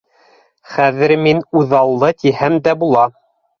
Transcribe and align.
Хәҙер 0.75 1.13
мин 1.27 1.43
үҙаллы 1.61 2.11
тиһәм 2.25 2.59
дә 2.71 2.77
була. 2.83 3.07